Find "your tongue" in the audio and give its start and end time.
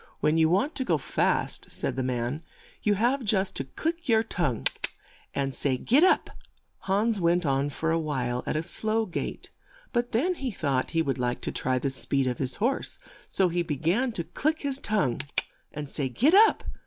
4.09-4.65